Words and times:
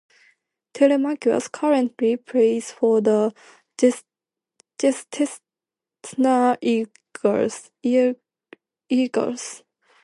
Telemachus 0.73 1.47
currently 1.47 2.17
plays 2.17 2.71
for 2.71 3.01
the 3.01 3.31
Gestetner 4.79 5.35
Eagles. 8.89 9.63